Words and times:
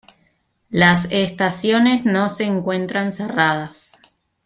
Las 0.71 1.05
estaciones 1.11 2.05
no 2.05 2.29
se 2.29 2.45
encuentran 2.45 3.13
cerradas. 3.13 3.99